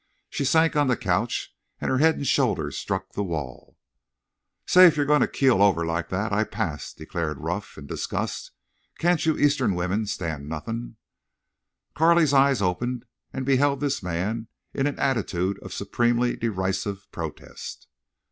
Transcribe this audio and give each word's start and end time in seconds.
She 0.31 0.45
sank 0.45 0.75
on 0.75 0.87
the 0.87 0.97
couch 0.97 1.55
and 1.79 1.91
her 1.91 1.99
head 1.99 2.15
and 2.15 2.25
shoulders 2.25 2.75
struck 2.75 3.11
the 3.13 3.23
wall. 3.23 3.77
"Say, 4.65 4.87
if 4.87 4.95
you're 4.97 5.03
a 5.03 5.07
goin' 5.07 5.21
to 5.21 5.27
keel 5.27 5.61
over 5.61 5.85
like 5.85 6.09
thet 6.09 6.33
I 6.33 6.43
pass," 6.43 6.91
declared 6.91 7.37
Ruff, 7.37 7.77
in 7.77 7.85
disgust. 7.85 8.49
"Can't 8.97 9.23
you 9.23 9.37
Eastern 9.37 9.75
wimmin 9.75 10.07
stand 10.07 10.49
nothin?" 10.49 10.95
Carley's 11.93 12.33
eyes 12.33 12.63
opened 12.63 13.05
and 13.31 13.45
beheld 13.45 13.79
this 13.79 14.01
man 14.01 14.47
in 14.73 14.87
an 14.87 14.97
attitude 14.97 15.59
of 15.59 15.71
supremely 15.71 16.35
derisive 16.35 17.05
protest. 17.11 17.85